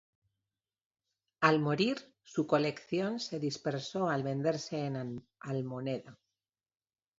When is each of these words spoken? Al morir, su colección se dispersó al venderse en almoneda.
Al 1.41 1.59
morir, 1.59 2.07
su 2.23 2.47
colección 2.47 3.19
se 3.19 3.37
dispersó 3.39 4.09
al 4.09 4.23
venderse 4.23 4.79
en 4.87 5.23
almoneda. 5.41 6.17